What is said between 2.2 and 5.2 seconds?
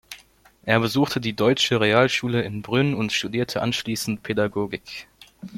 in Brünn und studierte anschließend Pädagogik.